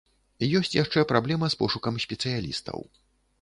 Ёсць 0.59 0.71
яшчэ 0.77 1.03
праблема 1.11 1.51
з 1.55 1.59
пошукам 1.61 2.01
спецыялістаў. 2.07 2.83